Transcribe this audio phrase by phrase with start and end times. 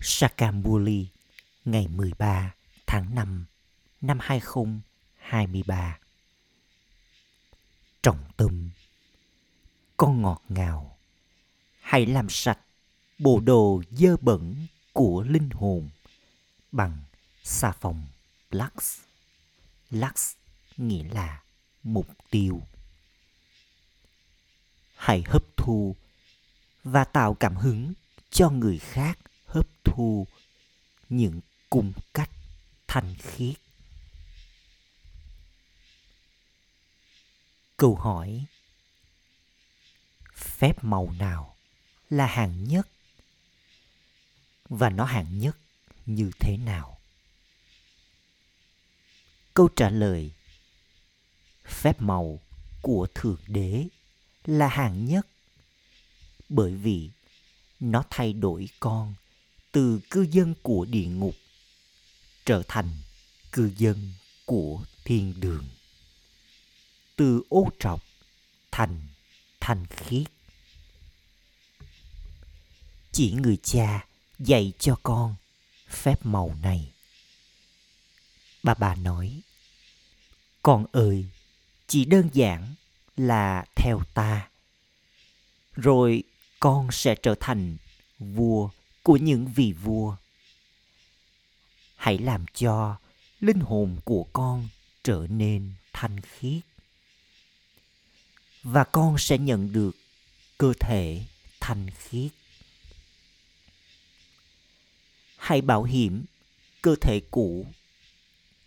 [0.00, 1.06] Sakamuli
[1.64, 2.54] ngày 13
[2.86, 3.44] tháng 5
[4.00, 5.98] năm 2023.
[8.02, 8.70] Trọng tâm
[9.96, 10.98] Con ngọt ngào,
[11.80, 12.58] Hãy làm sạch
[13.18, 15.88] bộ đồ dơ bẩn của linh hồn
[16.72, 17.02] bằng
[17.42, 18.06] xà phòng
[18.50, 18.98] Lux.
[19.90, 20.34] Lux
[20.76, 21.42] nghĩa là
[21.82, 22.62] mục tiêu.
[24.96, 25.96] Hãy hấp thu
[26.84, 27.92] và tạo cảm hứng
[28.30, 29.18] cho người khác
[29.50, 30.26] hấp thu
[31.08, 31.40] những
[31.70, 32.30] cung cách
[32.86, 33.54] thanh khiết.
[37.76, 38.44] Câu hỏi,
[40.34, 41.56] Phép màu nào
[42.10, 42.88] là hạng nhất?
[44.68, 45.56] Và nó hạng nhất
[46.06, 47.00] như thế nào?
[49.54, 50.30] Câu trả lời,
[51.64, 52.40] Phép màu
[52.82, 53.88] của Thượng Đế
[54.44, 55.26] là hạng nhất
[56.48, 57.10] bởi vì
[57.80, 59.14] nó thay đổi con
[59.72, 61.34] từ cư dân của địa ngục,
[62.44, 62.90] trở thành
[63.52, 64.12] cư dân
[64.44, 65.64] của thiên đường.
[67.16, 68.02] Từ ô trọc
[68.70, 69.00] thành
[69.60, 70.26] thanh khiết.
[73.12, 74.06] Chỉ người cha
[74.38, 75.34] dạy cho con
[75.88, 76.92] phép màu này.
[78.62, 79.40] Bà bà nói,
[80.62, 81.26] con ơi,
[81.86, 82.74] chỉ đơn giản
[83.16, 84.48] là theo ta,
[85.72, 86.22] rồi
[86.60, 87.76] con sẽ trở thành
[88.18, 88.70] vua
[89.02, 90.16] của những vị vua.
[91.96, 92.96] Hãy làm cho
[93.40, 94.68] linh hồn của con
[95.02, 96.62] trở nên thanh khiết,
[98.62, 99.96] và con sẽ nhận được
[100.58, 101.24] cơ thể
[101.60, 102.30] thanh khiết.
[105.36, 106.24] Hãy bảo hiểm
[106.82, 107.66] cơ thể cũ,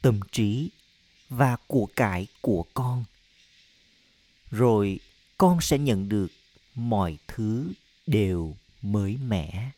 [0.02, 0.70] tâm trí
[1.30, 3.04] và của cải của con,
[4.52, 5.00] rồi
[5.38, 6.28] con sẽ nhận được
[6.76, 7.72] mọi thứ
[8.08, 9.72] đều mới mẻ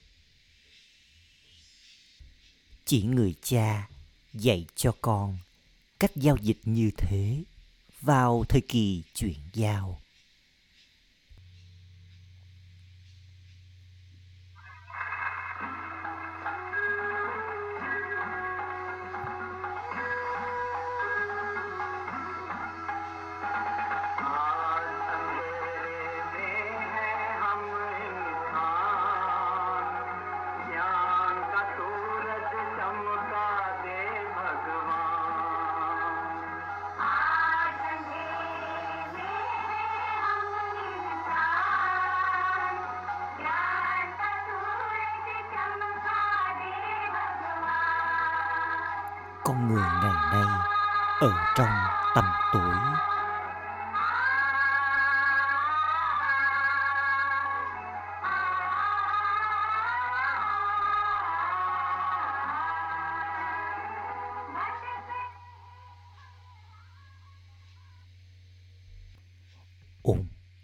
[2.86, 3.90] chỉ người cha
[4.34, 5.38] dạy cho con
[6.00, 7.44] cách giao dịch như thế
[8.02, 10.00] vào thời kỳ chuyển giao.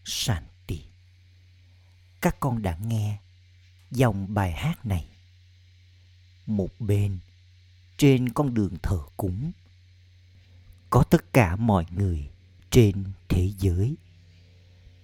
[0.06, 0.86] Shanti.
[2.22, 3.20] Các con đã nghe
[3.92, 5.06] dòng bài hát này.
[6.46, 7.20] Một bên,
[7.98, 9.52] trên con đường thờ cúng,
[10.90, 12.30] có tất cả mọi người
[12.70, 13.96] trên thế giới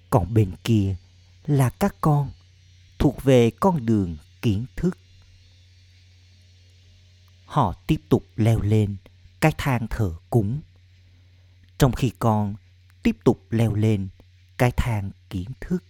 [0.09, 0.95] còn bên kia
[1.45, 2.31] là các con
[2.99, 4.97] thuộc về con đường kiến thức
[7.45, 8.95] họ tiếp tục leo lên
[9.39, 10.61] cái thang thờ cúng
[11.77, 12.55] trong khi con
[13.03, 14.07] tiếp tục leo lên
[14.57, 15.83] cái thang kiến thức.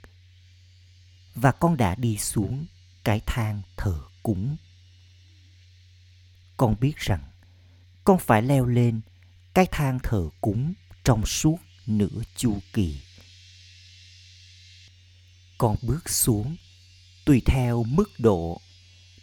[1.35, 2.65] Và con đã đi xuống
[3.03, 4.57] cái thang thờ cúng.
[6.57, 7.23] Con biết rằng
[8.03, 9.01] con phải leo lên
[9.53, 10.73] cái thang thờ cúng
[11.03, 13.01] trong suốt nửa chu kỳ.
[15.57, 16.55] Con bước xuống
[17.25, 18.61] tùy theo mức độ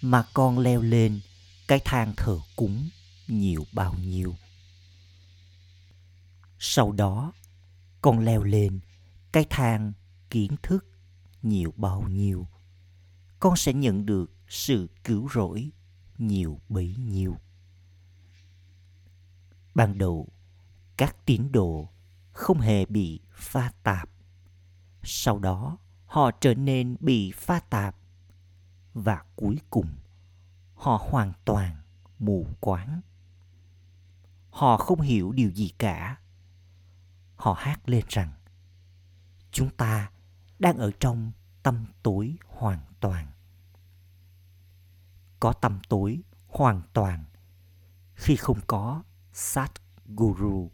[0.00, 1.20] mà con leo lên
[1.68, 2.88] cái thang thờ cúng
[3.28, 4.36] nhiều bao nhiêu.
[6.58, 7.32] Sau đó,
[8.00, 8.80] con leo lên
[9.34, 9.92] cái thang
[10.30, 10.86] kiến thức
[11.42, 12.48] nhiều bao nhiêu,
[13.40, 15.70] con sẽ nhận được sự cứu rỗi
[16.18, 17.36] nhiều bấy nhiêu.
[19.74, 20.28] Ban đầu,
[20.96, 21.88] các tín đồ
[22.32, 24.08] không hề bị pha tạp.
[25.02, 27.96] Sau đó, họ trở nên bị pha tạp
[28.92, 29.88] và cuối cùng,
[30.74, 31.76] họ hoàn toàn
[32.18, 33.00] mù quáng.
[34.50, 36.20] Họ không hiểu điều gì cả.
[37.36, 38.32] Họ hát lên rằng
[39.54, 40.10] chúng ta
[40.58, 43.26] đang ở trong tâm tối hoàn toàn.
[45.40, 47.24] Có tâm tối hoàn toàn
[48.14, 49.02] khi không có
[49.32, 49.72] sát
[50.06, 50.70] guru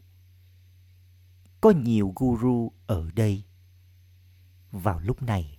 [1.60, 3.44] có nhiều guru ở đây.
[4.70, 5.58] Vào lúc này,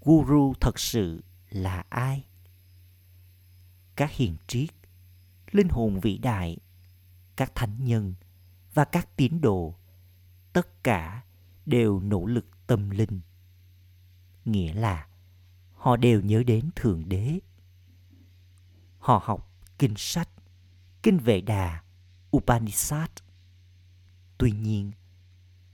[0.00, 2.26] guru thật sự là ai?
[3.96, 4.70] Các hiền triết,
[5.50, 6.58] linh hồn vĩ đại,
[7.36, 8.14] các thánh nhân
[8.74, 9.74] và các tín đồ,
[10.52, 11.24] tất cả
[11.66, 13.20] đều nỗ lực tâm linh.
[14.44, 15.06] Nghĩa là,
[15.74, 17.38] họ đều nhớ đến thượng đế.
[18.98, 20.28] Họ học kinh sách,
[21.02, 21.82] kinh vệ đà,
[22.36, 23.10] upanishad.
[24.38, 24.92] Tuy nhiên,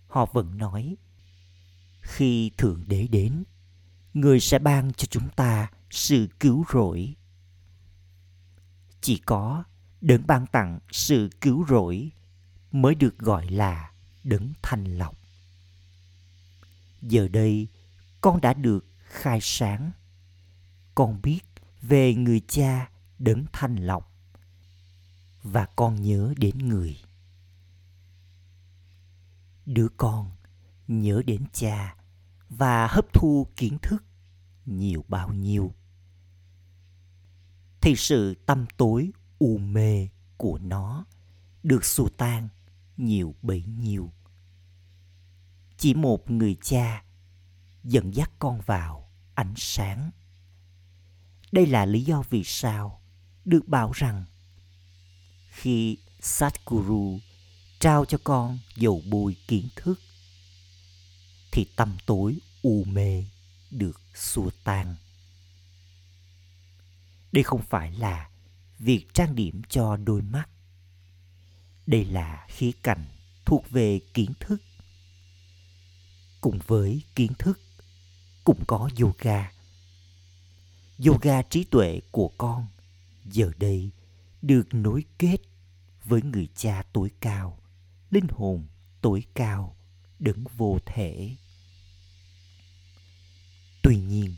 [0.08, 0.96] họ vẫn nói,
[2.00, 3.44] khi thượng đế đến,
[4.14, 7.14] người sẽ ban cho chúng ta sự cứu rỗi.
[9.00, 9.64] Chỉ có
[10.00, 12.10] đấng ban tặng sự cứu rỗi
[12.72, 13.92] mới được gọi là
[14.24, 15.21] đấng thanh lọc
[17.02, 17.68] giờ đây,
[18.20, 19.90] con đã được khai sáng.
[20.94, 21.40] Con biết
[21.82, 24.12] về người cha đấng thanh lọc
[25.42, 26.96] và con nhớ đến người.
[29.66, 30.30] Đứa con
[30.88, 31.96] nhớ đến cha
[32.48, 34.04] và hấp thu kiến thức
[34.66, 35.74] nhiều bao nhiêu.
[37.80, 41.04] Thì sự tâm tối u mê của nó
[41.62, 42.48] được xua tan
[42.96, 44.12] nhiều bấy nhiêu
[45.82, 47.04] chỉ một người cha,
[47.84, 50.10] dẫn dắt con vào ánh sáng.
[51.52, 53.02] Đây là lý do vì sao
[53.44, 54.24] được bảo rằng
[55.48, 57.18] khi Satguru
[57.80, 60.00] trao cho con dầu bôi kiến thức,
[61.52, 63.24] thì tâm tối u mê
[63.70, 64.96] được xua tan.
[67.32, 68.30] Đây không phải là
[68.78, 70.48] việc trang điểm cho đôi mắt.
[71.86, 73.04] Đây là khía cạnh
[73.44, 74.62] thuộc về kiến thức
[76.42, 77.60] cùng với kiến thức,
[78.44, 79.52] cũng có yoga.
[81.06, 82.66] Yoga trí tuệ của con
[83.24, 83.90] giờ đây
[84.42, 85.36] được nối kết
[86.04, 87.58] với người cha tối cao,
[88.10, 88.66] linh hồn
[89.00, 89.76] tối cao,
[90.18, 91.36] đấng vô thể.
[93.82, 94.36] Tuy nhiên,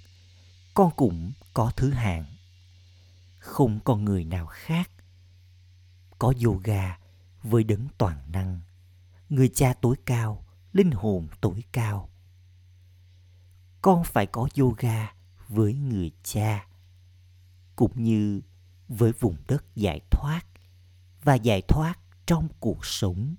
[0.75, 2.25] con cũng có thứ hạng.
[3.39, 4.91] Không còn người nào khác
[6.19, 6.99] có yoga
[7.43, 8.61] với đấng toàn năng.
[9.29, 12.09] Người cha tối cao linh hồn tuổi cao.
[13.82, 15.15] Con phải có yoga
[15.49, 16.67] với người cha,
[17.76, 18.41] cũng như
[18.88, 20.47] với vùng đất giải thoát
[21.23, 23.35] và giải thoát trong cuộc sống.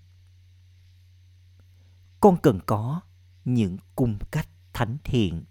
[2.20, 3.02] Con cần có
[3.46, 5.44] những cung cách thánh thiện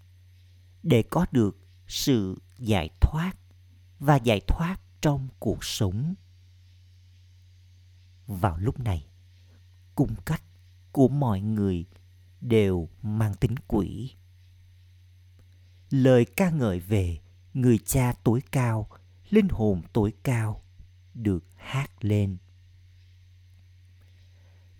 [0.83, 3.33] để có được sự giải thoát
[3.99, 6.15] và giải thoát trong cuộc sống.
[8.27, 9.07] Vào lúc này,
[9.95, 10.41] cung cách
[10.95, 11.85] của mọi người
[12.41, 14.15] đều mang tính quỷ.
[15.89, 17.19] Lời ca ngợi về
[17.53, 18.89] người cha tối cao,
[19.29, 20.63] linh hồn tối cao
[21.13, 22.37] được hát lên.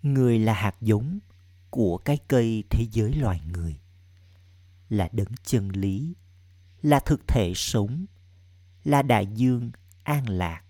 [0.02, 1.18] Người là hạt giống
[1.70, 3.80] của cái cây thế giới loài người,
[4.88, 6.14] là đấng chân lý,
[6.82, 8.06] là thực thể sống,
[8.84, 9.70] là đại dương
[10.02, 10.62] an lạc,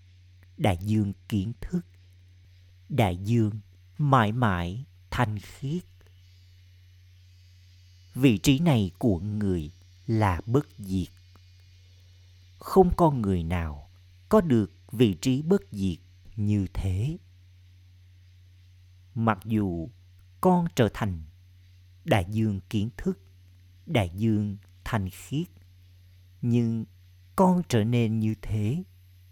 [0.57, 1.85] đại dương kiến thức,
[2.89, 3.59] đại dương
[3.97, 5.83] mãi mãi thanh khiết.
[8.15, 9.71] Vị trí này của người
[10.07, 11.07] là bất diệt.
[12.59, 13.89] Không con người nào
[14.29, 15.97] có được vị trí bất diệt
[16.35, 17.17] như thế.
[19.15, 19.89] Mặc dù
[20.41, 21.23] con trở thành
[22.05, 23.19] đại dương kiến thức,
[23.85, 25.47] đại dương thanh khiết,
[26.41, 26.85] nhưng
[27.35, 28.83] con trở nên như thế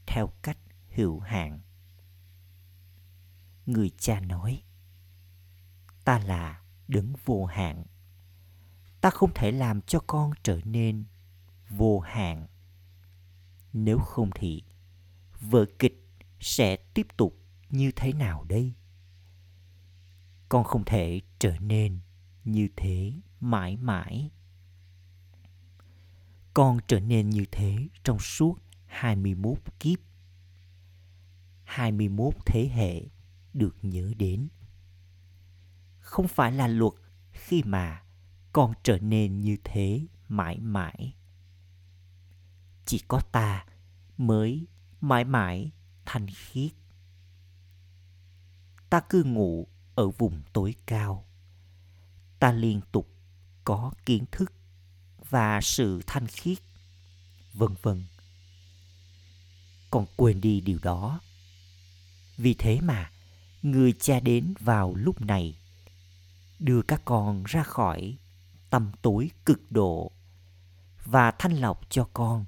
[0.08, 0.58] theo cách
[0.90, 1.60] hữu hạn.
[3.66, 4.62] Người cha nói
[6.06, 7.86] ta là đấng vô hạn
[9.02, 11.04] ta không thể làm cho con trở nên
[11.70, 12.48] vô hạn
[13.74, 14.64] nếu không thì
[15.42, 16.08] vở kịch
[16.40, 17.38] sẽ tiếp tục
[17.70, 18.74] như thế nào đây
[20.50, 22.00] con không thể trở nên
[22.44, 24.32] như thế mãi mãi
[26.54, 30.00] con trở nên như thế trong suốt 21 kiếp.
[31.64, 33.02] 21 thế hệ
[33.54, 34.48] được nhớ đến.
[36.06, 36.94] Không phải là luật
[37.32, 38.04] khi mà
[38.54, 41.16] con trở nên như thế mãi mãi.
[42.86, 43.66] Chỉ có ta
[44.18, 44.68] mới
[45.02, 45.72] mãi mãi
[46.06, 46.72] thanh khiết.
[48.90, 51.26] Ta cứ ngủ ở vùng tối cao.
[52.40, 53.10] Ta liên tục
[53.64, 54.54] có kiến thức
[55.30, 56.58] và sự thanh khiết,
[57.54, 58.04] vân vân
[59.92, 61.20] còn quên đi điều đó
[62.38, 63.12] vì thế mà,
[63.62, 65.58] người cha đến vào lúc này
[66.60, 68.18] đưa các con ra khỏi
[68.70, 70.12] tâm tối cực độ
[71.06, 72.46] và thanh lọc cho con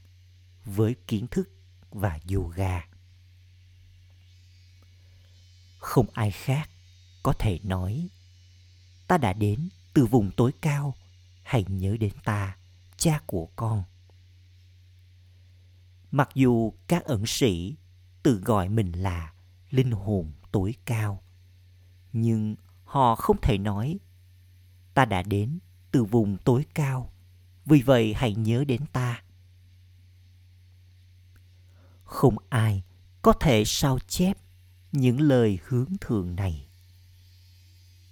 [0.66, 1.50] với kiến thức
[1.90, 2.82] và yoga.
[5.80, 6.70] Không ai khác
[7.24, 8.10] có thể nói,
[9.08, 10.96] ta đã đến từ vùng tối cao,
[11.44, 12.58] hãy nhớ đến ta,
[12.98, 13.84] cha của con.
[16.12, 17.76] Mặc dù các ẩn sĩ
[18.24, 19.34] tự gọi mình là
[19.70, 21.24] linh hồn tối cao,
[22.14, 22.56] nhưng
[22.98, 24.00] họ không thể nói.
[24.94, 25.60] Ta đã đến
[25.92, 27.12] từ vùng tối cao,
[27.66, 29.24] vì vậy hãy nhớ đến ta.
[32.04, 32.84] Không ai
[33.22, 34.38] có thể sao chép
[34.92, 36.68] những lời hướng thượng này.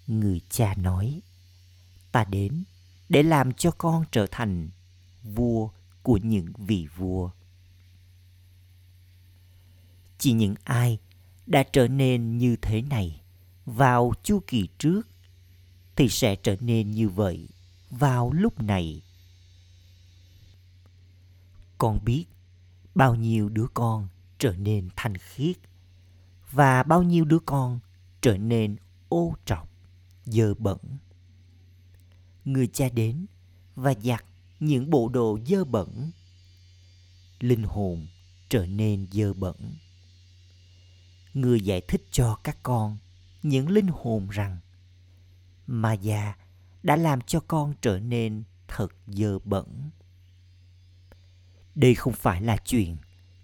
[0.08, 1.22] Người cha nói,
[2.12, 2.63] ta đến
[3.10, 4.70] để làm cho con trở thành
[5.24, 5.70] vua
[6.04, 7.30] của những vị vua.
[10.18, 11.00] Chỉ những ai
[11.46, 13.25] đã trở nên như thế này
[13.66, 15.02] vào chu kỳ trước
[15.96, 17.50] thì sẽ trở nên như vậy
[17.90, 19.02] vào lúc này.
[21.78, 22.26] Con biết
[22.96, 24.08] bao nhiêu đứa con
[24.40, 25.58] trở nên thanh khiết
[26.52, 27.80] và bao nhiêu đứa con
[28.22, 28.76] trở nên
[29.10, 29.70] ô trọc,
[30.26, 30.78] dơ bẩn.
[32.46, 33.26] Người cha đến
[33.76, 34.26] và giặt
[34.60, 36.12] những bộ đồ dơ bẩn,
[37.40, 38.08] linh hồn
[38.50, 39.56] trở nên dơ bẩn.
[41.34, 42.98] Người giải thích cho các con
[43.46, 44.58] những linh hồn rằng
[45.68, 46.36] ma già
[46.84, 49.90] đã làm cho con trở nên thật dơ bẩn
[51.75, 52.98] đây không phải là chuyện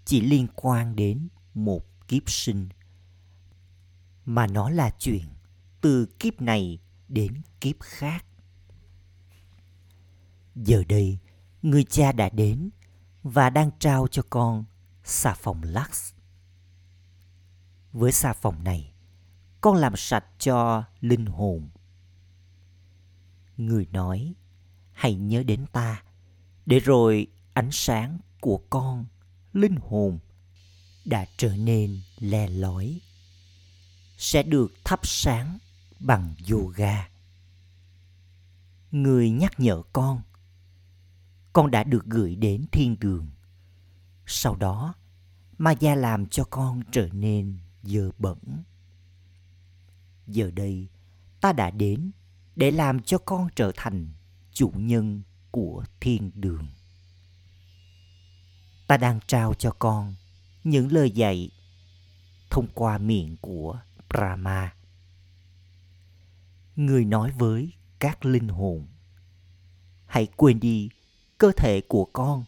[0.04, 2.68] chỉ liên quan đến một kiếp sinh
[4.24, 5.24] mà nó là chuyện
[5.80, 6.78] từ kiếp này
[7.08, 8.24] đến kiếp khác
[10.54, 11.18] giờ đây
[11.62, 12.70] người cha đã đến
[13.22, 14.64] và đang trao cho con
[15.04, 16.12] xà phòng Lux.
[17.92, 18.91] Với xà phòng này,
[19.62, 21.68] con làm sạch cho linh hồn.
[23.56, 24.34] Người nói,
[24.92, 26.02] hãy nhớ đến ta,
[26.66, 29.06] để rồi ánh sáng của con,
[29.52, 30.18] linh hồn,
[31.04, 33.00] đã trở nên le lói,
[34.16, 35.58] sẽ được thắp sáng
[36.00, 37.08] bằng yoga.
[38.90, 40.22] Người nhắc nhở con,
[41.52, 43.30] con đã được gửi đến thiên đường.
[44.26, 44.94] Sau đó,
[45.58, 48.38] ma gia làm cho con trở nên dơ bẩn.
[50.26, 50.88] Giờ đây,
[51.40, 52.10] ta đã đến
[52.56, 54.08] để làm cho con trở thành
[54.52, 56.68] chủ nhân của thiên đường.
[58.86, 60.14] Ta đang trao cho con
[60.64, 61.50] những lời dạy
[62.50, 64.74] thông qua miệng của Brahma.
[66.76, 68.86] Người nói với các linh hồn,
[70.06, 70.88] hãy quên đi
[71.38, 72.44] cơ thể của con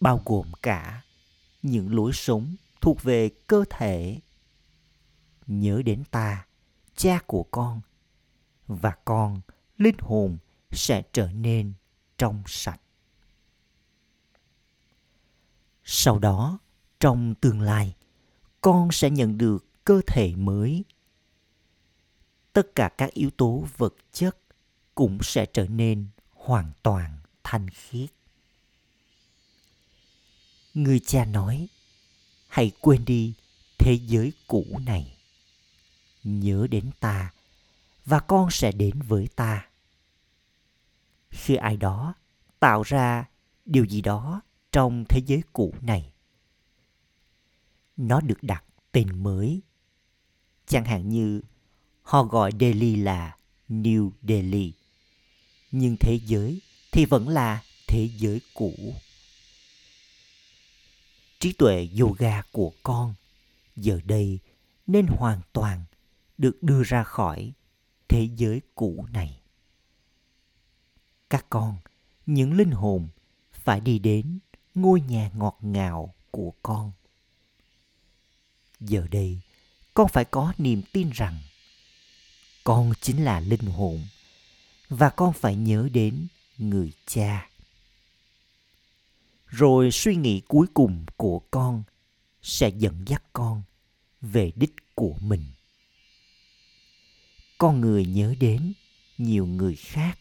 [0.00, 1.02] bao gồm cả
[1.62, 4.20] những lối sống thuộc về cơ thể
[5.46, 6.46] nhớ đến ta
[6.96, 7.80] cha của con,
[8.66, 9.40] và con
[9.78, 10.38] linh hồn
[10.70, 11.72] sẽ trở nên
[12.18, 12.80] trong sạch.
[15.84, 16.58] Sau đó,
[17.00, 17.94] trong tương lai,
[18.60, 20.84] con sẽ nhận được cơ thể mới.
[22.52, 24.38] Tất cả các yếu tố vật chất
[24.94, 28.10] cũng sẽ trở nên hoàn toàn thanh khiết.
[30.74, 31.68] Người cha nói,
[32.48, 33.34] hãy quên đi
[33.78, 35.16] thế giới cũ này
[36.24, 37.32] nhớ đến ta,
[38.04, 39.68] và con sẽ đến với ta.
[41.30, 42.14] Khi ai đó
[42.60, 43.24] tạo ra
[43.64, 44.40] điều gì đó
[44.72, 46.12] trong thế giới cũ này,
[47.96, 49.60] nó được đặt tên mới.
[50.66, 51.42] Chẳng hạn như,
[52.02, 53.36] họ gọi delhi là
[53.68, 54.72] new delhi,
[55.70, 56.60] nhưng thế giới
[56.92, 58.94] thì vẫn là thế giới cũ.
[61.40, 63.14] Trí tuệ yoga của con
[63.76, 64.38] giờ đây
[64.86, 65.84] nên hoàn toàn
[66.42, 67.52] được đưa ra khỏi
[68.08, 69.40] thế giới cũ này.
[71.30, 71.76] Các con,
[72.26, 73.08] những linh hồn
[73.52, 74.38] phải đi đến
[74.74, 76.92] ngôi nhà ngọt ngào của con.
[78.80, 79.40] Giờ đây,
[79.94, 81.38] con phải có niềm tin rằng
[82.64, 84.00] con chính là linh hồn
[84.88, 86.26] và con phải nhớ đến
[86.58, 87.48] người cha.
[89.46, 91.82] Rồi suy nghĩ cuối cùng của con
[92.42, 93.62] sẽ dẫn dắt con
[94.20, 95.44] về đích của mình
[97.62, 98.72] con người nhớ đến
[99.18, 100.18] nhiều người khác.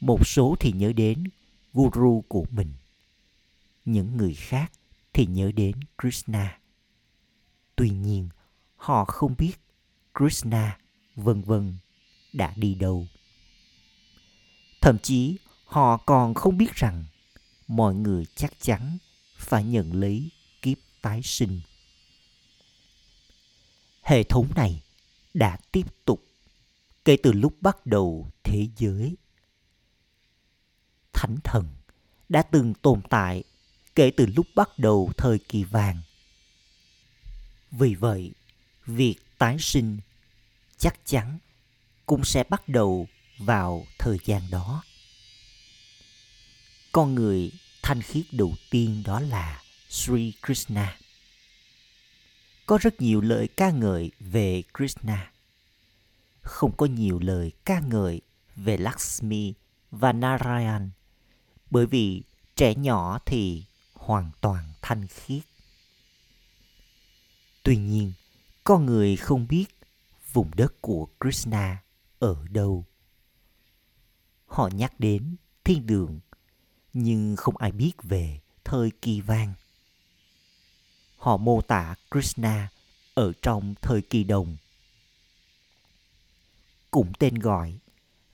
[0.00, 1.24] Một số thì nhớ đến
[1.72, 2.72] guru của mình,
[3.84, 4.72] những người khác
[5.12, 6.58] thì nhớ đến krishna.
[7.76, 8.28] Tuy nhiên,
[8.76, 9.52] họ không biết
[10.18, 10.78] krishna
[11.16, 11.76] vân vân
[12.32, 13.06] đã đi đâu.
[14.80, 17.04] Thậm chí, họ còn không biết rằng
[17.68, 18.98] mọi người chắc chắn
[19.36, 20.30] phải nhận lấy
[20.62, 21.60] kiếp tái sinh.
[24.02, 24.82] Hệ thống này
[25.34, 26.24] đã tiếp tục
[27.04, 29.16] kể từ lúc bắt đầu thế giới.
[31.12, 31.68] Thánh thần
[32.28, 33.44] đã từng tồn tại
[33.94, 36.02] kể từ lúc bắt đầu thời kỳ vàng.
[37.70, 38.32] Vì vậy,
[38.86, 39.98] việc tái sinh
[40.78, 41.38] chắc chắn
[42.06, 43.06] cũng sẽ bắt đầu
[43.38, 44.84] vào thời gian đó.
[46.92, 50.98] Con người thanh khiết đầu tiên đó là Sri Krishna.
[52.66, 55.32] Có rất nhiều lời ca ngợi về Krishna.
[56.42, 58.20] Không có nhiều lời ca ngợi
[58.56, 59.54] về Lakshmi
[59.90, 60.90] và Narayan
[61.70, 62.22] bởi vì
[62.56, 63.64] trẻ nhỏ thì
[63.94, 65.42] hoàn toàn thanh khiết.
[67.62, 68.12] Tuy nhiên,
[68.64, 69.66] con người không biết
[70.32, 71.82] vùng đất của Krishna
[72.18, 72.84] ở đâu.
[74.46, 76.20] Họ nhắc đến thiên đường,
[76.92, 79.54] nhưng không ai biết về thời kỳ vàng.
[81.22, 82.68] Họ mô tả Krishna
[83.14, 84.56] ở trong thời kỳ đồng.
[86.90, 87.78] Cũng tên gọi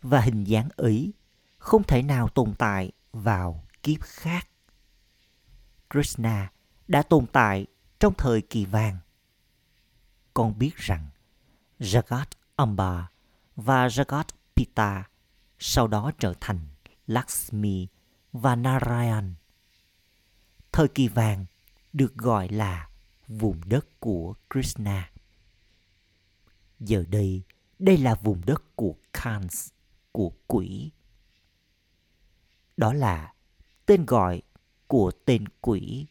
[0.03, 1.13] và hình dáng ấy
[1.59, 4.49] không thể nào tồn tại vào kiếp khác.
[5.91, 6.53] Krishna
[6.89, 7.67] đã tồn tại
[8.01, 8.99] trong thời kỳ vàng.
[10.35, 11.07] Con biết rằng
[11.81, 12.27] Jagat
[12.57, 13.11] Amba
[13.57, 14.25] và Jagat
[14.57, 15.09] Pita
[15.59, 16.61] sau đó trở thành
[17.07, 17.87] Lakshmi
[18.33, 19.35] và Narayan.
[20.73, 21.47] Thời kỳ vàng
[21.93, 22.89] được gọi là
[23.29, 25.11] vùng đất của Krishna.
[26.81, 27.43] Giờ đây,
[27.79, 29.69] đây là vùng đất của Kans,
[30.13, 30.91] của quỷ.
[32.77, 33.33] Đó là
[33.87, 34.43] tên gọi
[34.87, 36.07] của tên quỷ.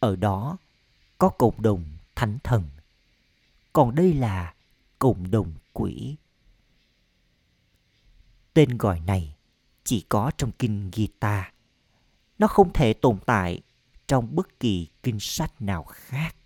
[0.00, 0.56] Ở đó
[1.18, 1.84] có cộng đồng
[2.14, 2.64] thánh thần,
[3.72, 4.54] còn đây là
[4.98, 6.16] cộng đồng quỷ.
[8.54, 9.34] Tên gọi này
[9.84, 11.51] chỉ có trong kinh Gita.
[12.42, 13.60] Nó không thể tồn tại
[14.06, 16.36] trong bất kỳ kinh sách nào khác.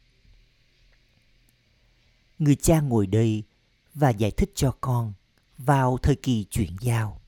[2.38, 3.42] Người cha ngồi đây
[3.94, 5.12] và giải thích cho con
[5.58, 7.20] vào thời kỳ chuyển giao.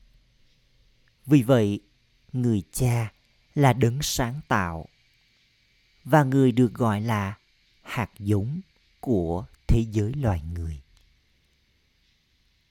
[1.25, 1.79] Vì vậy,
[2.33, 3.11] người cha
[3.55, 4.85] là đấng sáng tạo
[6.03, 7.37] và người được gọi là
[7.81, 8.61] hạt giống
[8.99, 10.81] của thế giới loài người.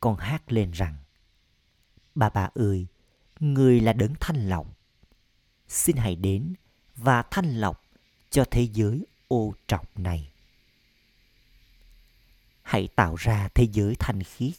[0.01, 0.97] Con hát lên rằng
[2.15, 2.87] Bà bà ơi,
[3.41, 4.78] người là đấng thanh lọc.
[5.69, 6.55] Xin hãy đến
[6.97, 7.83] và thanh lọc
[8.31, 10.33] cho thế giới ô trọc này.
[12.63, 14.53] Hãy tạo ra thế giới thanh khiết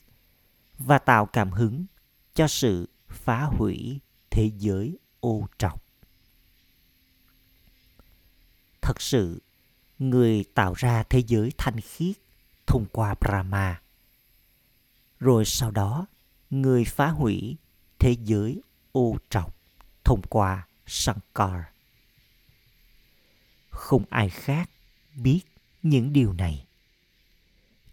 [0.77, 1.85] và tạo cảm hứng
[2.33, 5.83] cho sự phá hủy thế giới ô trọc.
[8.81, 9.41] Thật sự,
[9.99, 12.15] người tạo ra thế giới thanh khiết
[12.67, 13.81] thông qua Brahma.
[15.19, 16.05] Rồi sau đó,
[16.49, 17.57] người phá hủy
[17.99, 19.55] thế giới ô trọc
[20.03, 21.61] thông qua Sankar.
[23.69, 24.69] Không ai khác
[25.15, 25.41] biết
[25.83, 26.65] những điều này.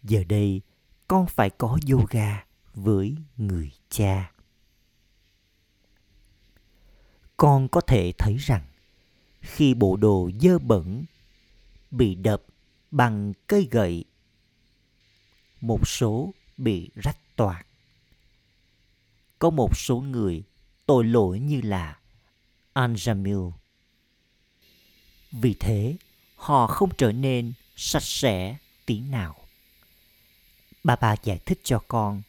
[0.03, 0.61] Giờ đây,
[1.09, 4.33] con phải có yoga với người cha.
[7.37, 8.67] Con có thể thấy rằng
[9.41, 11.05] khi bộ đồ dơ bẩn
[11.91, 12.43] bị đập
[12.91, 14.05] bằng cây gậy,
[15.61, 17.67] một số bị rách toạc
[19.39, 20.43] có một số người
[20.87, 21.99] tội lỗi như là
[22.77, 23.53] Anjamil.
[25.33, 25.97] Vì thế,
[26.35, 29.37] họ không trở nên sạch sẽ tí nào.
[30.85, 32.23] Bà bà giải thích cho con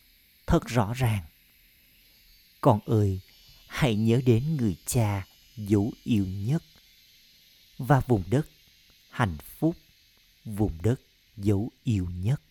[0.46, 1.24] thật rõ ràng.
[2.62, 3.20] Con ơi,
[3.68, 6.64] hãy nhớ đến người cha dấu yêu nhất
[7.78, 8.48] và vùng đất
[9.10, 9.76] hạnh phúc,
[10.46, 11.02] vùng đất
[11.38, 12.42] dấu yêu nhất.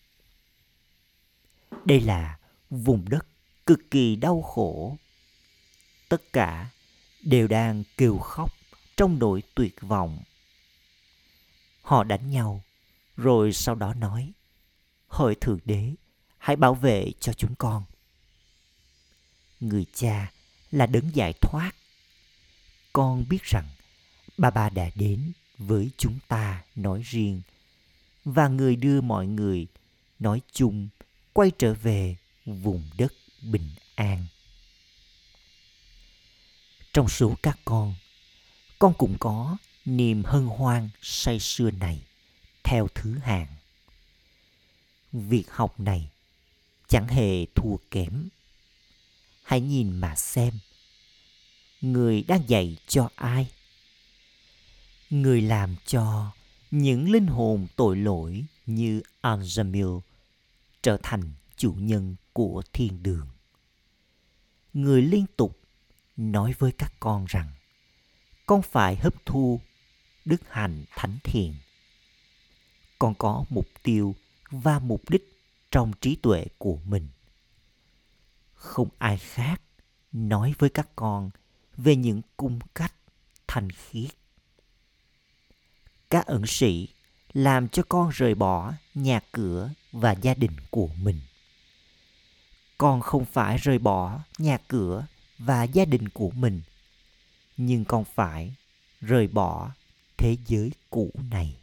[1.85, 2.37] Đây là
[2.69, 3.27] vùng đất
[3.65, 4.97] cực kỳ đau khổ
[6.09, 6.69] tất cả
[7.27, 8.53] đều đang kêu khóc
[8.97, 10.19] trong nỗi tuyệt vọng.
[11.81, 12.63] Họ đánh nhau,
[13.17, 14.31] rồi sau đó nói
[15.07, 15.93] hỡi thượng đế,
[16.37, 17.83] hãy bảo vệ cho chúng con.
[19.59, 20.31] Người cha
[20.71, 21.71] là đấng giải thoát.
[22.93, 23.67] Con biết rằng
[24.37, 27.41] bà bà đã đến với chúng ta nói riêng,
[28.25, 29.67] và người đưa mọi người
[30.19, 30.89] nói chung
[31.33, 34.25] quay trở về vùng đất bình an
[36.97, 37.95] trong số các con.
[38.79, 42.01] Con cũng có niềm hân hoan say sưa này
[42.63, 43.47] theo thứ hạng.
[45.11, 46.09] Việc học này
[46.87, 48.29] chẳng hề thua kém.
[49.43, 50.53] Hãy nhìn mà xem,
[51.81, 53.47] người đang dạy cho ai?
[55.09, 56.31] Người làm cho
[56.71, 59.99] những linh hồn tội lỗi như Anjamil
[60.81, 63.27] trở thành chủ nhân của thiên đường.
[64.73, 65.59] Người liên tục
[66.17, 67.51] nói với các con rằng,
[68.45, 69.61] con phải hấp thu
[70.25, 71.55] đức hạnh thánh thiện.
[72.99, 74.15] Con có mục tiêu
[74.49, 77.07] và mục đích trong trí tuệ của mình.
[78.53, 79.61] Không ai khác
[80.11, 81.29] nói với các con
[81.77, 82.93] về những cung cách
[83.47, 84.09] thanh khiết.
[86.09, 86.87] Các ẩn sĩ
[87.33, 91.19] làm cho con rời bỏ nhà cửa và gia đình của mình
[92.77, 95.05] con không phải rời bỏ nhà cửa
[95.37, 96.61] và gia đình của mình.
[97.57, 98.53] Nhưng con phải
[99.01, 99.71] rời bỏ
[100.17, 101.55] thế giới cũ này.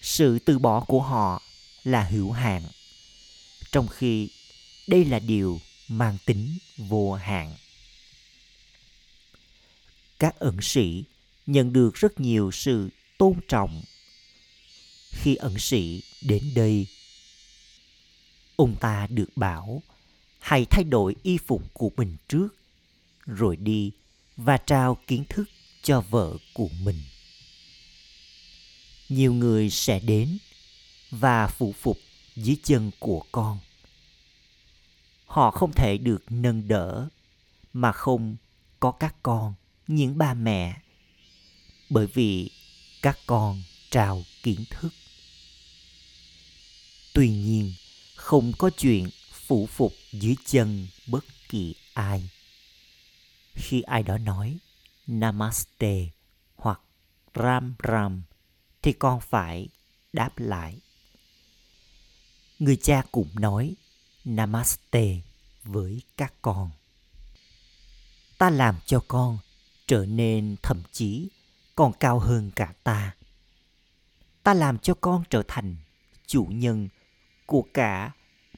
[0.00, 1.42] Sự từ bỏ của họ
[1.84, 2.62] là hữu hạn,
[3.72, 4.30] trong khi
[4.88, 7.54] đây là điều mang tính vô hạn.
[10.18, 11.04] Các ẩn sĩ
[11.46, 13.82] nhận được rất nhiều sự tôn trọng
[15.10, 16.86] khi ẩn sĩ đến đây.
[18.56, 19.82] Ông ta được bảo
[20.40, 22.48] hãy thay đổi y phục của mình trước,
[23.26, 23.92] rồi đi
[24.36, 25.50] và trao kiến thức
[25.82, 27.02] cho vợ của mình.
[29.08, 30.38] Nhiều người sẽ đến
[31.10, 31.98] và phụ phục
[32.36, 33.58] dưới chân của con.
[35.26, 37.08] Họ không thể được nâng đỡ
[37.72, 38.36] mà không
[38.80, 39.54] có các con,
[39.86, 40.76] những ba mẹ,
[41.90, 42.50] bởi vì
[43.02, 44.92] các con trao kiến thức.
[47.12, 47.74] Tuy nhiên,
[48.14, 49.08] không có chuyện
[49.50, 52.30] phụ phục dưới chân bất kỳ ai.
[53.54, 54.58] Khi ai đó nói
[55.06, 56.08] namaste
[56.56, 56.80] hoặc
[57.34, 58.22] ram ram
[58.82, 59.68] thì con phải
[60.12, 60.80] đáp lại.
[62.58, 63.74] Người cha cũng nói
[64.24, 65.20] namaste
[65.62, 66.70] với các con.
[68.38, 69.38] Ta làm cho con
[69.86, 71.28] trở nên thậm chí
[71.76, 73.14] còn cao hơn cả ta.
[74.42, 75.76] Ta làm cho con trở thành
[76.26, 76.88] chủ nhân
[77.46, 78.12] của cả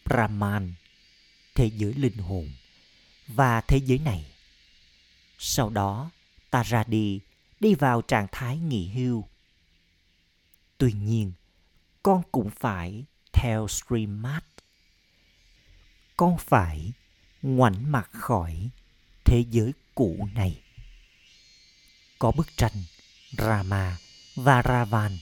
[0.05, 0.74] brahman
[1.55, 2.51] thế giới linh hồn
[3.29, 4.25] và thế giới này.
[5.38, 6.11] Sau đó,
[6.51, 7.21] ta ra đi
[7.61, 9.25] đi vào trạng thái nghỉ hưu.
[10.79, 11.33] Tuy nhiên,
[12.03, 14.45] con cũng phải theo streammart
[16.23, 16.93] con phải
[17.43, 18.69] ngoảnh mặt khỏi
[19.25, 20.61] thế giới cũ này.
[22.19, 22.85] Có bức tranh
[23.38, 23.99] rama
[24.37, 25.19] và ravan,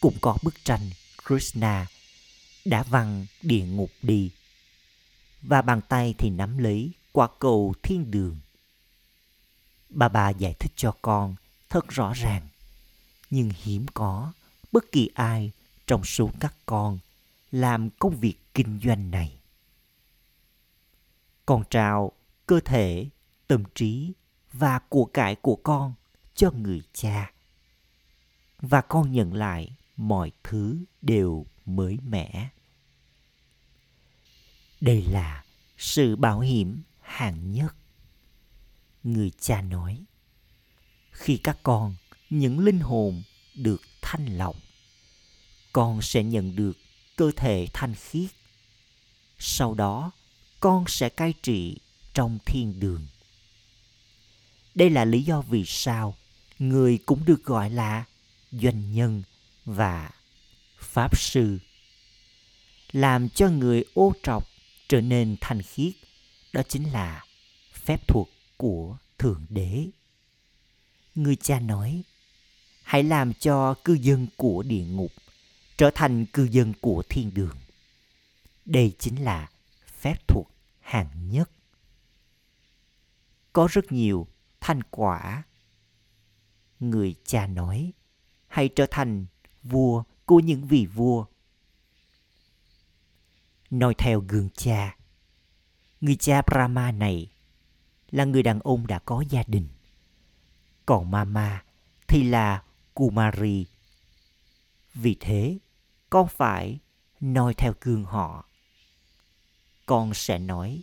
[0.00, 0.90] cũng có bức tranh
[1.26, 1.86] krishna
[2.64, 4.30] đã văng địa ngục đi
[5.46, 8.38] và bàn tay thì nắm lấy quả cầu thiên đường.
[9.88, 11.34] Bà bà giải thích cho con
[11.70, 12.48] thật rõ ràng,
[13.30, 14.32] nhưng hiếm có
[14.72, 15.52] bất kỳ ai
[15.86, 16.98] trong số các con
[17.52, 19.36] làm công việc kinh doanh này.
[21.46, 22.12] Con trao
[22.46, 23.06] cơ thể,
[23.46, 24.12] tâm trí
[24.52, 25.94] và của cải của con
[26.34, 27.32] cho người cha,
[28.58, 32.48] và con nhận lại mọi thứ đều mới mẻ
[34.84, 35.44] đây là
[35.78, 37.74] sự bảo hiểm hạng nhất.
[39.02, 40.04] Người cha nói,
[41.10, 41.94] khi các con,
[42.30, 43.22] những linh hồn
[43.54, 44.56] được thanh lọc,
[45.72, 46.72] con sẽ nhận được
[47.16, 48.30] cơ thể thanh khiết.
[49.38, 50.10] Sau đó,
[50.60, 51.78] con sẽ cai trị
[52.14, 53.06] trong thiên đường.
[54.74, 56.14] Đây là lý do vì sao
[56.58, 58.04] người cũng được gọi là
[58.52, 59.22] doanh nhân
[59.64, 60.10] và
[60.78, 61.58] pháp sư,
[62.92, 64.53] làm cho người ô trọc
[64.88, 65.92] trở nên thanh khiết.
[66.52, 67.24] Đó chính là
[67.72, 69.86] phép thuật của thượng đế.
[71.14, 72.02] Người cha nói,
[72.82, 75.12] hãy làm cho cư dân của địa ngục
[75.76, 77.56] trở thành cư dân của thiên đường.
[78.64, 79.50] Đây chính là
[79.86, 80.46] phép thuật
[80.80, 81.50] hàng nhất.
[83.52, 84.26] Có rất nhiều
[84.60, 85.42] thành quả.
[86.80, 87.92] Người cha nói,
[88.46, 89.26] hãy trở thành
[89.62, 91.26] vua của những vị vua
[93.78, 94.96] noi theo gương cha.
[96.00, 97.30] Người cha brahma này
[98.10, 99.68] là người đàn ông đã có gia đình.
[100.86, 101.64] Còn mama
[102.08, 102.62] thì là
[102.94, 103.66] kumari.
[104.94, 105.58] Vì thế
[106.10, 106.78] con phải
[107.20, 108.48] noi theo gương họ?
[109.86, 110.82] Con sẽ nói,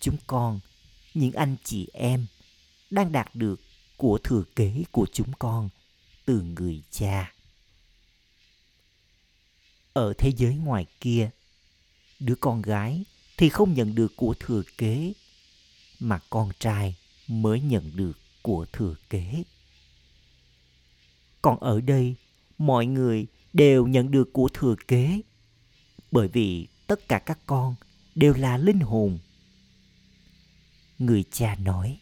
[0.00, 0.60] chúng con,
[1.14, 2.26] những anh chị em
[2.90, 3.60] đang đạt được
[3.96, 5.68] của thừa kế của chúng con
[6.24, 7.32] từ người cha.
[9.92, 11.30] Ở thế giới ngoài kia
[12.20, 13.04] đứa con gái
[13.36, 15.12] thì không nhận được của thừa kế,
[16.00, 16.96] mà con trai
[17.28, 19.42] mới nhận được của thừa kế.
[21.42, 22.14] Còn ở đây,
[22.58, 25.20] mọi người đều nhận được của thừa kế,
[26.12, 27.74] bởi vì tất cả các con
[28.14, 29.18] đều là linh hồn.
[30.98, 31.98] Người cha nói,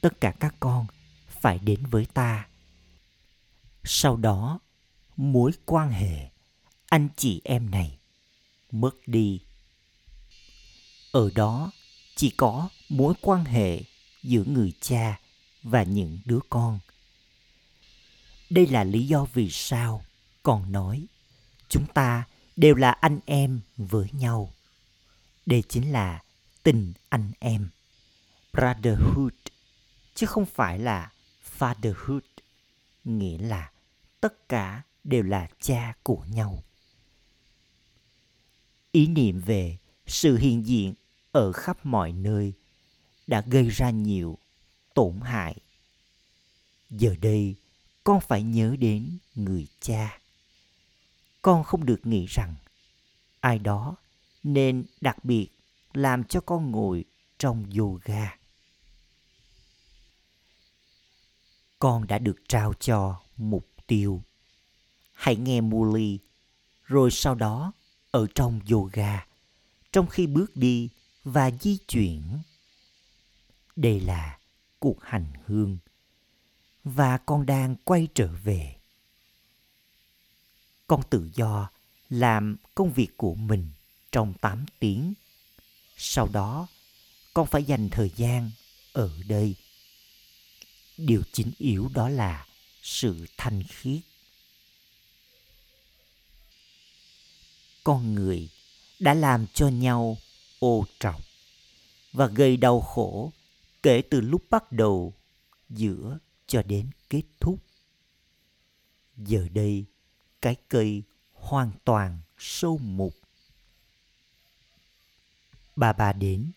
[0.00, 0.86] tất cả các con
[1.28, 2.48] phải đến với ta.
[3.84, 4.60] Sau đó,
[5.16, 6.30] mối quan hệ
[6.86, 7.98] anh chị em này
[8.72, 9.40] mất đi.
[11.12, 11.70] Ở đó
[12.16, 13.80] chỉ có mối quan hệ
[14.22, 15.20] giữa người cha
[15.62, 16.78] và những đứa con.
[18.50, 20.04] Đây là lý do vì sao
[20.42, 21.06] con nói,
[21.68, 22.24] chúng ta
[22.56, 24.52] đều là anh em với nhau.
[25.46, 26.22] Đây chính là
[26.62, 27.68] tình anh em.
[28.52, 29.32] Brotherhood,
[30.14, 31.12] chứ không phải là
[31.58, 32.20] fatherhood,
[33.04, 33.70] nghĩa là
[34.20, 36.64] tất cả đều là cha của nhau
[38.92, 40.94] ý niệm về sự hiện diện
[41.32, 42.52] ở khắp mọi nơi
[43.26, 44.38] đã gây ra nhiều
[44.94, 45.56] tổn hại.
[46.90, 47.54] Giờ đây,
[48.04, 50.18] con phải nhớ đến người cha.
[51.42, 52.54] Con không được nghĩ rằng
[53.40, 53.96] ai đó
[54.42, 55.48] nên đặc biệt
[55.92, 57.04] làm cho con ngồi
[57.38, 58.36] trong yoga.
[61.78, 64.22] Con đã được trao cho mục tiêu.
[65.12, 66.18] Hãy nghe Muli,
[66.84, 67.72] rồi sau đó
[68.12, 69.26] ở trong yoga
[69.92, 70.88] trong khi bước đi
[71.24, 72.22] và di chuyển
[73.76, 74.38] đây là
[74.78, 75.78] cuộc hành hương
[76.84, 78.76] và con đang quay trở về
[80.92, 81.70] con tự do
[82.08, 83.70] làm công việc của mình
[84.12, 85.14] trong 8 tiếng.
[85.96, 86.66] Sau đó,
[87.34, 88.50] con phải dành thời gian
[88.92, 89.54] ở đây.
[90.96, 92.46] Điều chính yếu đó là
[92.82, 94.00] sự thanh khiết.
[97.84, 98.48] Con người
[98.98, 100.16] đã làm cho nhau
[100.58, 101.20] ô trọc
[102.12, 103.32] và gây đau khổ
[103.82, 105.14] kể từ lúc bắt đầu,
[105.68, 107.58] giữa cho đến kết thúc.
[109.16, 109.84] Giờ đây,
[110.42, 113.14] cái cây hoàn toàn sâu mục.
[115.76, 116.50] Bà bà đến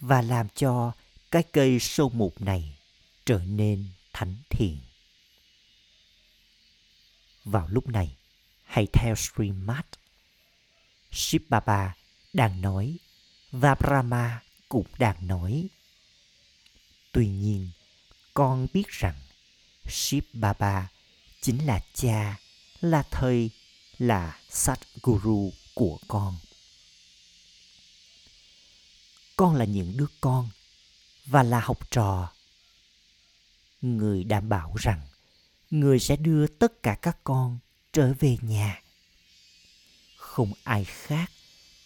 [0.00, 0.92] và làm cho
[1.30, 2.78] cái cây sâu mục này
[3.24, 4.78] trở nên thánh thiện.
[7.44, 8.16] Vào lúc này,
[8.64, 9.84] hãy theo Srimad
[11.12, 11.94] Shiv Baba
[12.32, 12.98] đang nói
[13.52, 15.68] và Brahma cũng đang nói
[17.12, 17.70] tuy nhiên,
[18.34, 19.14] con biết rằng
[19.88, 20.88] Shiv Baba
[21.40, 22.38] chính là cha,
[22.80, 23.50] là thầy,
[23.98, 26.36] là Satguru của con.
[29.36, 30.48] Con là những đứa con
[31.26, 32.32] và là học trò.
[33.82, 35.00] Người đảm bảo rằng
[35.70, 37.58] người sẽ đưa tất cả các con
[37.92, 38.82] trở về nhà.
[40.30, 41.32] Không ai khác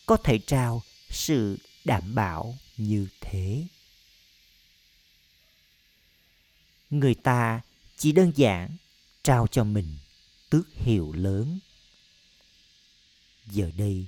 [0.06, 3.66] có thể trao sự đảm bảo như thế.
[6.90, 7.60] Người ta
[7.96, 8.76] chỉ đơn giản
[9.22, 9.96] trao cho mình
[10.50, 11.58] tước hiệu lớn.
[13.46, 14.06] Giờ đây,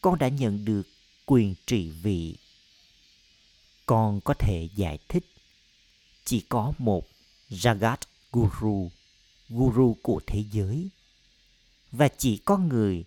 [0.00, 0.82] con đã nhận được
[1.26, 2.36] quyền trị vị.
[3.86, 5.24] Con có thể giải thích
[6.24, 7.08] chỉ có một
[7.50, 7.96] Jagat
[8.32, 8.90] Guru,
[9.48, 10.88] Guru của thế giới.
[11.92, 13.04] Và chỉ có người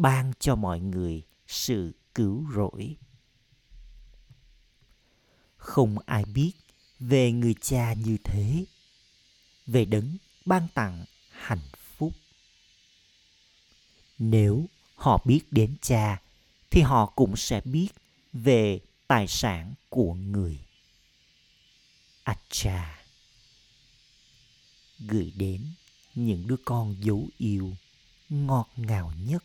[0.00, 2.96] ban cho mọi người sự cứu rỗi.
[5.56, 6.52] Không ai biết
[7.00, 8.64] về người cha như thế,
[9.66, 12.12] về đấng ban tặng hạnh phúc.
[14.18, 16.22] nếu họ biết đến cha
[16.70, 17.88] thì họ cũng sẽ biết
[18.32, 20.58] về tài sản của người
[22.22, 23.04] acha
[24.98, 25.66] gửi đến
[26.14, 27.76] những đứa con dấu yêu
[28.28, 29.44] ngọt ngào nhất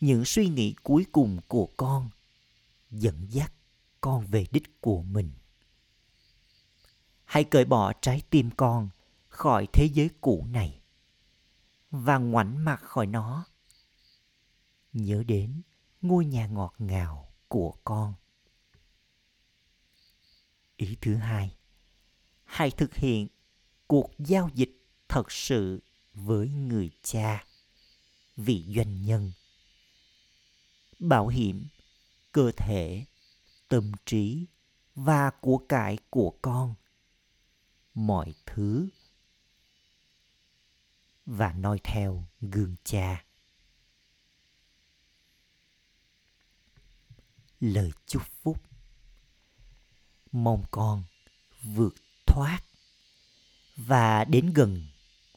[0.00, 2.10] những suy nghĩ cuối cùng của con,
[2.90, 3.52] dẫn dắt
[4.00, 5.32] con về đích của mình.
[7.24, 8.88] Hãy cởi bỏ trái tim con
[9.28, 10.80] khỏi thế giới cũ này
[11.90, 13.44] và ngoảnh mặt khỏi nó.
[14.92, 15.62] Nhớ đến
[16.02, 18.14] ngôi nhà ngọt ngào của con.
[20.76, 21.56] Ý thứ hai,
[22.44, 23.28] hãy thực hiện
[23.86, 25.82] cuộc giao dịch thật sự
[26.14, 27.44] với người cha.
[28.36, 29.32] Vị doanh nhân
[30.98, 31.68] bảo hiểm,
[32.32, 33.04] cơ thể,
[33.68, 34.46] tâm trí
[34.94, 36.74] và của cải của con.
[37.94, 38.88] Mọi thứ.
[41.26, 43.24] Và noi theo gương cha.
[47.60, 48.62] Lời chúc phúc.
[50.32, 51.04] Mong con
[51.62, 51.94] vượt
[52.26, 52.60] thoát
[53.76, 54.86] và đến gần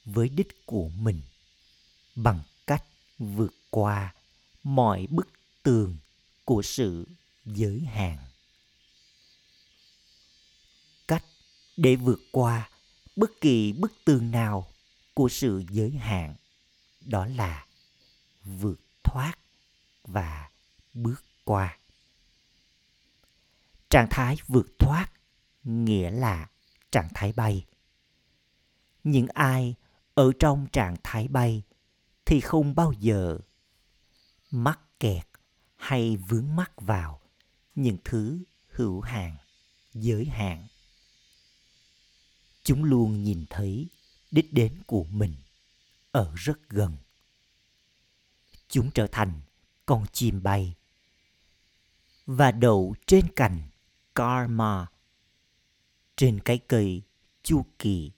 [0.06, 1.22] với đích của mình
[2.15, 2.84] bằng cách
[3.17, 4.13] vượt qua
[4.63, 5.28] mọi bức
[5.63, 5.98] tường
[6.45, 7.08] của sự
[7.45, 8.17] giới hạn.
[11.08, 11.24] Cách
[11.78, 12.69] để vượt qua
[13.15, 14.67] bất kỳ bức tường nào
[15.13, 16.36] của sự giới hạn
[17.06, 17.65] đó là
[18.43, 19.34] vượt thoát
[20.04, 20.50] và
[20.93, 21.78] bước qua.
[23.89, 25.08] Trạng thái vượt thoát
[25.63, 26.50] nghĩa là
[26.91, 27.65] trạng thái bay.
[29.04, 29.76] Những ai
[30.13, 31.63] ở trong trạng thái bay
[32.26, 33.39] thì không bao giờ
[34.52, 35.29] mắc kẹt
[35.80, 37.22] hay vướng mắc vào
[37.76, 38.39] những thứ
[38.70, 39.38] hữu hạn,
[39.94, 40.68] giới hạn.
[42.63, 43.88] Chúng luôn nhìn thấy
[44.32, 45.36] đích đến của mình
[46.12, 46.98] ở rất gần.
[48.68, 49.42] Chúng trở thành
[49.86, 50.76] con chim bay
[52.26, 53.62] và đậu trên cành
[54.15, 54.88] karma,
[56.15, 57.02] trên cái cây
[57.44, 58.12] chu kỳ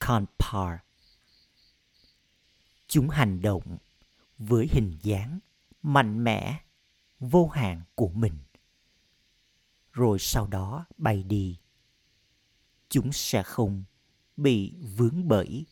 [0.00, 0.78] kanpar.
[2.86, 3.78] Chúng hành động
[4.38, 5.38] với hình dáng
[5.82, 6.60] mạnh mẽ
[7.20, 8.38] vô hạn của mình.
[9.92, 11.58] Rồi sau đó bay đi.
[12.88, 13.84] Chúng sẽ không
[14.36, 15.66] bị vướng bẫy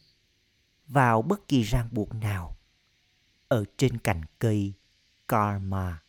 [0.87, 2.56] vào bất kỳ ràng buộc nào
[3.48, 4.72] ở trên cành cây
[5.28, 6.02] karma.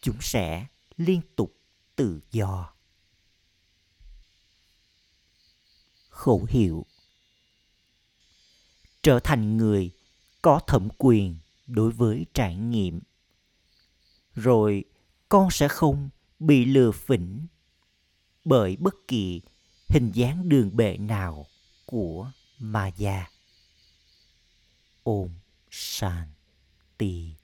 [0.00, 0.66] Chúng sẽ
[0.96, 1.56] liên tục
[1.96, 2.74] tự do.
[6.08, 6.86] Khẩu hiệu.
[9.02, 9.90] Trở thành người
[10.42, 13.00] có thẩm quyền đối với trải nghiệm
[14.34, 14.84] rồi
[15.28, 17.46] con sẽ không bị lừa phỉnh
[18.44, 19.42] bởi bất kỳ
[19.88, 21.46] hình dáng đường bệ nào
[21.86, 23.26] của ma gia.
[25.02, 25.28] Om
[25.70, 27.43] shanti.